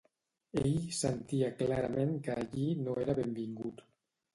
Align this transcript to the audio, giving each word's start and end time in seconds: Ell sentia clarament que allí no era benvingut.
Ell 0.61 0.79
sentia 1.01 1.51
clarament 1.61 2.19
que 2.25 2.41
allí 2.41 2.69
no 2.85 3.01
era 3.07 3.21
benvingut. 3.25 3.91